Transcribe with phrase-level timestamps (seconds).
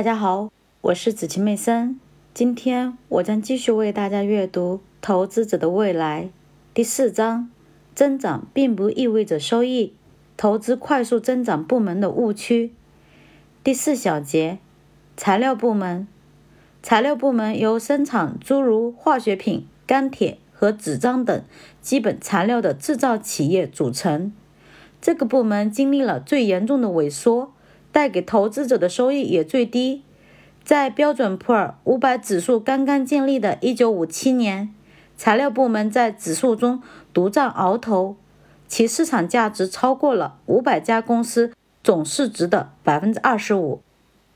[0.00, 0.50] 大家好，
[0.80, 2.00] 我是子晴妹森。
[2.32, 6.24] 今天我将继续为大家阅读《投资者的未来》
[6.72, 7.50] 第四章：
[7.94, 9.92] 增长并不意味着收益，
[10.38, 12.72] 投资快速增长部门的误区。
[13.62, 14.56] 第四小节：
[15.18, 16.08] 材料部门。
[16.82, 21.44] 材料部门由生产诸如化学品、钢铁和纸张等
[21.82, 24.32] 基本材料的制造企业组成。
[25.02, 27.52] 这个部门经历了最严重的萎缩。
[27.92, 30.02] 带给投资者的收益也最低。
[30.62, 34.74] 在标准普尔五百指数刚刚建立的1957年，
[35.16, 36.82] 材料部门在指数中
[37.12, 38.16] 独占鳌头，
[38.68, 43.78] 其市场价值超过了500家公司总市值的25%。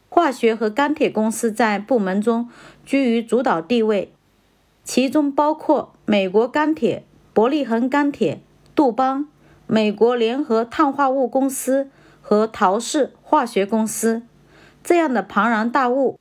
[0.09, 2.49] 化学和钢铁公司在部门中
[2.87, 4.13] 居于主导地位，
[4.83, 8.41] 其中包括美国钢铁、伯利恒钢铁、
[8.75, 9.29] 杜邦、
[9.67, 11.91] 美国联合碳化物公司。
[12.27, 14.23] 和陶氏化学公司
[14.83, 16.19] 这样的庞然大物，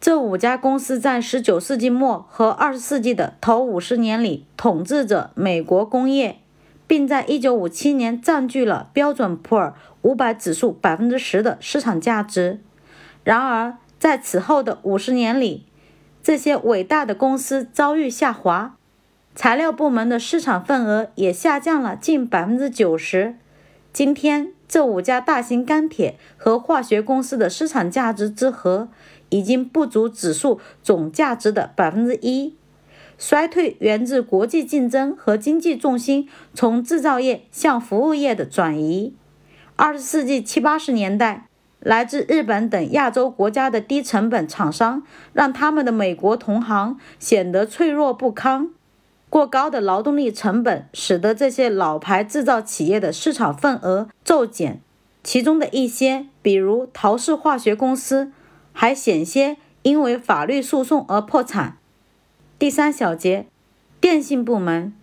[0.00, 6.38] 这五家公司在19世纪末和20世纪的头五十年里统治着美国工业，
[6.86, 12.60] 并在1957年占据了标准普尔500指数10%的市场价值。
[13.24, 15.66] 然而，在此后的五十年里，
[16.22, 18.76] 这些伟大的公司遭遇下滑，
[19.34, 23.34] 材料部门的市场份额也下降了近90%。
[23.94, 24.52] 今天。
[24.66, 28.88] 这五家大型钢铁和化学公司的市场价值之和
[29.28, 32.56] 已经不足指数总价值的百分之一。
[33.18, 39.14] 衰退源自国际竞争和经济重心从制造业向服务业的转移。
[39.76, 41.46] 二十世纪七八十年代，
[41.78, 48.70] 来自日本等亚洲国家的低成本厂商让他们的美国同行显得脆弱不堪。
[49.34, 54.80] 过高的劳动力成本使得这些老牌制造企业的市场份额骤减，
[55.24, 58.30] 其中的一些，比如陶氏化学公司，
[58.72, 61.78] 还险些因为法律诉讼而破产。
[62.60, 63.48] 第三小节，
[64.00, 64.94] 电信部门，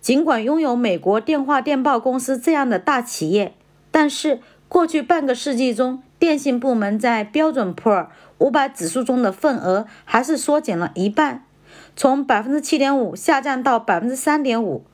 [0.00, 3.54] 尽管拥有美国电话电报公司这样的大企业，
[3.92, 11.45] 但是过去半个世纪中，电信部门在标准普尔五百指数中的份额还是缩减了一半。
[11.96, 14.84] 从百分之七点五下降到百分之三点五。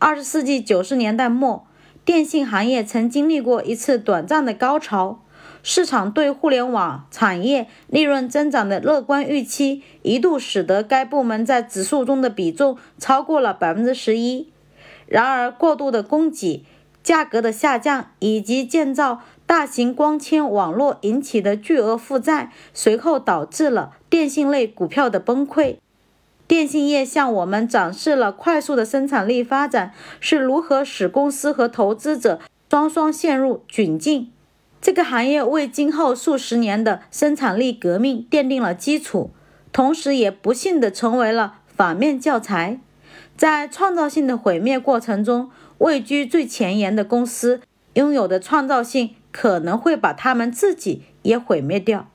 [0.00, 1.64] 二十世纪九十年代末，
[2.04, 5.22] 电信行业曾经历过一次短暂的高潮，
[5.62, 14.50] 市场对互联网产业利润增长的乐观预期一度使得该部门在指数中的比重超过了百分之十一。
[15.06, 16.64] 然而，过度的供给、
[17.04, 25.76] 价格的下降以及建造大型光纤网络引起的巨额负债，随后导致了电信类股票的崩溃。
[26.48, 34.32] 电信业向我们展示了快速的生产力发展是如何使公司和投资者双双陷入窘境。
[34.80, 39.30] 这个行业为今后数十年的生产力革命奠定了基础，
[39.72, 42.80] 同时也不幸地成为了反面教材。
[43.36, 47.60] 在创造性的毁灭过程中，位居最前沿的公司
[47.92, 52.08] 拥有的创造性可能会把他们自己也毁灭掉。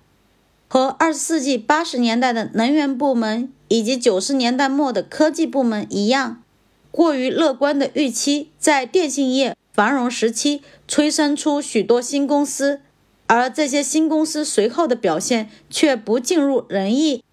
[0.68, 6.44] 和二十世纪八十年代的能源部门以及九十年代末的科技部门一样，
[6.92, 12.82] 过于乐观的预期在电信业繁荣时期催生出许多新公司，
[13.26, 17.24] 而这些新公司随后的表现却不尽如人意。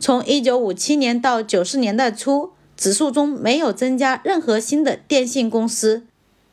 [0.00, 6.02] 从一九五七年到九十年代初，指数中没有增加任何新的电信公司。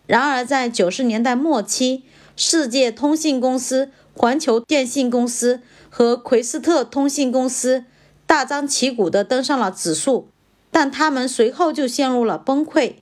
[0.06, 2.04] 然而，在九十年代末期，
[2.36, 5.62] 世界通信公司、环球电信公司。
[5.94, 7.84] 和奎斯特通信公司
[8.32, 10.30] 大张旗鼓地登上了指数，
[10.72, 12.94] 但他们随后就陷入了崩溃。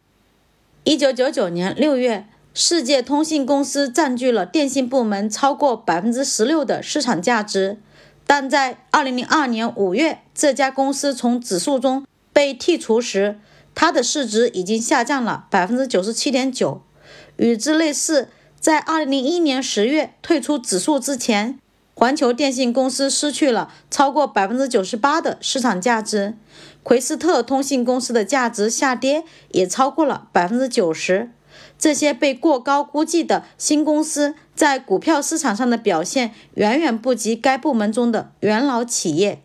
[0.84, 2.26] 一九九九年六月，
[2.56, 7.78] 世界通信公司占据了电信部门超过百分之十六的市场价值，
[8.26, 13.38] 但在二零零二年五月，这家公司从指数中被剔除时，
[13.76, 16.82] 它的市值已经下降了百分之九十七点九。
[17.38, 18.30] 与之类似，
[18.60, 21.60] 在二零零一年十月退出指数之前。
[22.00, 26.38] 环球电信公司失去了超过百分之九十八的市场价值，
[26.82, 31.30] 奎斯特通信公司的价值下跌也超过了百分之九十。
[31.78, 39.44] 这些被过高估计的新公司在股票市场上的表现远远不及该部门中的元老企业。